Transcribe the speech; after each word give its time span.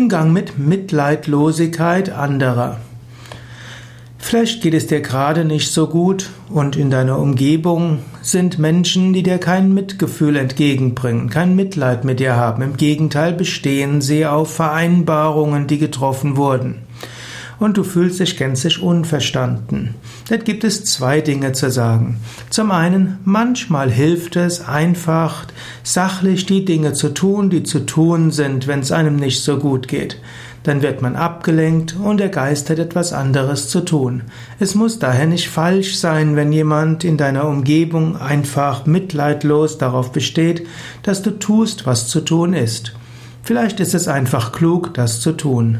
Umgang 0.00 0.32
mit 0.32 0.58
Mitleidlosigkeit 0.58 2.08
anderer. 2.08 2.78
Vielleicht 4.16 4.62
geht 4.62 4.72
es 4.72 4.86
dir 4.86 5.02
gerade 5.02 5.44
nicht 5.44 5.70
so 5.74 5.88
gut 5.88 6.30
und 6.48 6.74
in 6.74 6.88
deiner 6.88 7.18
Umgebung 7.18 7.98
sind 8.22 8.58
Menschen, 8.58 9.12
die 9.12 9.22
dir 9.22 9.36
kein 9.36 9.74
Mitgefühl 9.74 10.36
entgegenbringen, 10.36 11.28
kein 11.28 11.54
Mitleid 11.54 12.06
mit 12.06 12.18
dir 12.18 12.34
haben. 12.34 12.62
Im 12.62 12.78
Gegenteil 12.78 13.34
bestehen 13.34 14.00
sie 14.00 14.24
auf 14.24 14.54
Vereinbarungen, 14.54 15.66
die 15.66 15.76
getroffen 15.76 16.38
wurden 16.38 16.76
und 17.60 17.76
du 17.76 17.84
fühlst 17.84 18.18
dich 18.18 18.36
gänzlich 18.36 18.82
unverstanden. 18.82 19.94
Dort 20.28 20.44
gibt 20.44 20.64
es 20.64 20.84
zwei 20.84 21.20
Dinge 21.20 21.52
zu 21.52 21.70
sagen. 21.70 22.18
Zum 22.48 22.72
einen, 22.72 23.18
manchmal 23.24 23.90
hilft 23.90 24.34
es 24.34 24.66
einfach, 24.66 25.44
sachlich 25.84 26.46
die 26.46 26.64
Dinge 26.64 26.94
zu 26.94 27.10
tun, 27.10 27.50
die 27.50 27.62
zu 27.62 27.86
tun 27.86 28.32
sind, 28.32 28.66
wenn 28.66 28.80
es 28.80 28.90
einem 28.90 29.16
nicht 29.16 29.44
so 29.44 29.58
gut 29.58 29.86
geht. 29.86 30.20
Dann 30.62 30.82
wird 30.82 31.00
man 31.00 31.16
abgelenkt 31.16 31.96
und 31.96 32.18
der 32.18 32.28
Geist 32.28 32.68
hat 32.68 32.78
etwas 32.78 33.12
anderes 33.14 33.68
zu 33.68 33.80
tun. 33.80 34.22
Es 34.58 34.74
muss 34.74 34.98
daher 34.98 35.26
nicht 35.26 35.48
falsch 35.48 35.96
sein, 35.96 36.36
wenn 36.36 36.52
jemand 36.52 37.02
in 37.04 37.16
deiner 37.16 37.46
Umgebung 37.46 38.20
einfach 38.20 38.84
mitleidlos 38.84 39.78
darauf 39.78 40.12
besteht, 40.12 40.66
dass 41.02 41.22
du 41.22 41.38
tust, 41.38 41.86
was 41.86 42.08
zu 42.08 42.20
tun 42.20 42.52
ist. 42.52 42.94
Vielleicht 43.42 43.80
ist 43.80 43.94
es 43.94 44.06
einfach 44.06 44.52
klug, 44.52 44.92
das 44.92 45.20
zu 45.20 45.32
tun. 45.32 45.78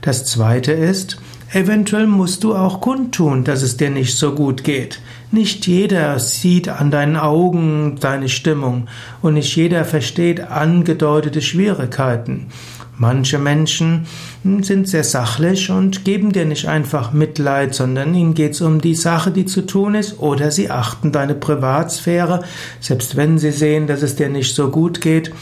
Das 0.00 0.24
zweite 0.24 0.72
ist, 0.72 1.18
eventuell 1.52 2.06
musst 2.06 2.44
du 2.44 2.54
auch 2.54 2.80
kundtun, 2.80 3.44
dass 3.44 3.62
es 3.62 3.76
dir 3.76 3.90
nicht 3.90 4.16
so 4.16 4.34
gut 4.34 4.64
geht. 4.64 5.00
Nicht 5.30 5.66
jeder 5.66 6.18
sieht 6.18 6.68
an 6.68 6.90
deinen 6.90 7.16
Augen 7.16 7.96
deine 8.00 8.28
Stimmung 8.28 8.88
und 9.22 9.34
nicht 9.34 9.54
jeder 9.54 9.84
versteht 9.84 10.40
angedeutete 10.40 11.42
Schwierigkeiten. 11.42 12.48
Manche 12.96 13.38
Menschen 13.38 14.06
sind 14.44 14.86
sehr 14.86 15.04
sachlich 15.04 15.70
und 15.70 16.04
geben 16.04 16.32
dir 16.32 16.44
nicht 16.44 16.68
einfach 16.68 17.14
Mitleid, 17.14 17.74
sondern 17.74 18.14
ihnen 18.14 18.34
geht 18.34 18.52
es 18.52 18.60
um 18.60 18.82
die 18.82 18.94
Sache, 18.94 19.30
die 19.30 19.46
zu 19.46 19.62
tun 19.64 19.94
ist, 19.94 20.18
oder 20.18 20.50
sie 20.50 20.70
achten 20.70 21.10
deine 21.10 21.34
Privatsphäre, 21.34 22.42
selbst 22.78 23.16
wenn 23.16 23.38
sie 23.38 23.52
sehen, 23.52 23.86
dass 23.86 24.02
es 24.02 24.16
dir 24.16 24.28
nicht 24.28 24.54
so 24.54 24.68
gut 24.68 25.00
geht 25.00 25.32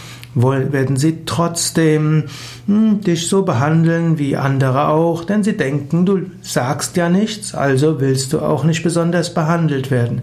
werden 0.43 0.97
sie 0.97 1.25
trotzdem 1.27 2.25
hm, 2.67 3.01
dich 3.01 3.29
so 3.29 3.43
behandeln 3.43 4.19
wie 4.19 4.37
andere 4.37 4.89
auch, 4.89 5.25
denn 5.25 5.43
sie 5.43 5.57
denken, 5.57 6.07
du 6.07 6.23
sagst 6.43 6.97
ja 6.97 7.09
nichts, 7.09 7.55
also 7.55 8.01
willst 8.01 8.33
du 8.33 8.41
auch 8.41 8.65
nicht 8.65 8.83
besonders 8.83 9.35
behandelt 9.35 9.91
werden. 9.91 10.23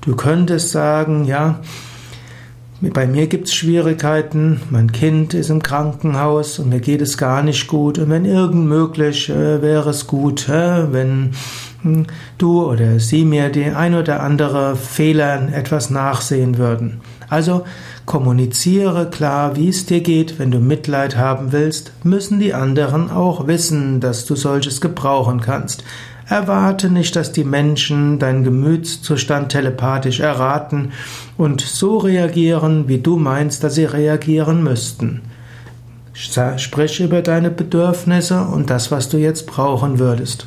Du 0.00 0.16
könntest 0.16 0.70
sagen, 0.70 1.24
ja, 1.24 1.60
bei 2.80 3.06
mir 3.06 3.26
gibt 3.26 3.48
es 3.48 3.54
Schwierigkeiten, 3.54 4.60
mein 4.68 4.92
Kind 4.92 5.32
ist 5.32 5.48
im 5.48 5.62
Krankenhaus 5.62 6.58
und 6.58 6.68
mir 6.68 6.80
geht 6.80 7.00
es 7.00 7.16
gar 7.16 7.42
nicht 7.42 7.66
gut 7.66 7.98
und 7.98 8.10
wenn 8.10 8.24
irgend 8.24 8.66
möglich 8.66 9.30
äh, 9.30 9.62
wäre 9.62 9.90
es 9.90 10.06
gut, 10.06 10.48
äh, 10.48 10.92
wenn 10.92 11.30
du 12.38 12.64
oder 12.64 12.98
sie 12.98 13.24
mir 13.24 13.50
die 13.50 13.66
ein 13.66 13.94
oder 13.94 14.22
andere 14.22 14.76
Fehler 14.76 15.48
etwas 15.52 15.90
nachsehen 15.90 16.58
würden. 16.58 17.00
Also 17.28 17.64
kommuniziere 18.06 19.10
klar, 19.10 19.56
wie 19.56 19.68
es 19.68 19.86
dir 19.86 20.00
geht. 20.00 20.38
Wenn 20.38 20.50
du 20.50 20.58
Mitleid 20.58 21.16
haben 21.16 21.52
willst, 21.52 21.92
müssen 22.04 22.38
die 22.38 22.54
anderen 22.54 23.10
auch 23.10 23.46
wissen, 23.46 24.00
dass 24.00 24.24
du 24.24 24.36
solches 24.36 24.80
gebrauchen 24.80 25.40
kannst. 25.40 25.84
Erwarte 26.26 26.88
nicht, 26.88 27.16
dass 27.16 27.32
die 27.32 27.44
Menschen 27.44 28.18
deinen 28.18 28.44
Gemütszustand 28.44 29.52
telepathisch 29.52 30.20
erraten 30.20 30.92
und 31.36 31.60
so 31.60 31.98
reagieren, 31.98 32.88
wie 32.88 32.98
du 32.98 33.16
meinst, 33.16 33.62
dass 33.62 33.74
sie 33.74 33.84
reagieren 33.84 34.62
müssten. 34.62 35.20
Sprich 36.14 37.00
über 37.00 37.20
deine 37.20 37.50
Bedürfnisse 37.50 38.42
und 38.42 38.70
das, 38.70 38.90
was 38.90 39.08
du 39.08 39.18
jetzt 39.18 39.46
brauchen 39.46 39.98
würdest. 39.98 40.46